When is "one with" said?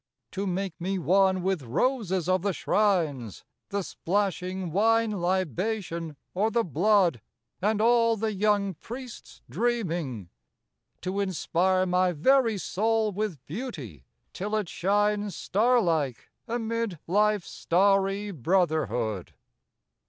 0.97-1.61